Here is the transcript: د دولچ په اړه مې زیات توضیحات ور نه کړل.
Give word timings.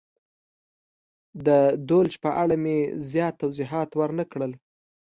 د 1.45 1.47
دولچ 1.89 2.13
په 2.23 2.29
اړه 2.41 2.55
مې 2.63 2.77
زیات 3.11 3.33
توضیحات 3.41 3.89
ور 3.95 4.11
نه 4.19 4.25
کړل. 4.31 4.51